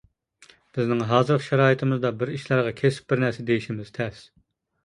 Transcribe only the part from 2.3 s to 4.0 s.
ئىشلارغا كېسىپ بىرنەرسە دېيىشىمىز